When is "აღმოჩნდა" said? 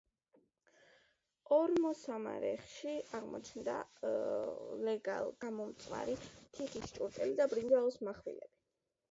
3.19-3.75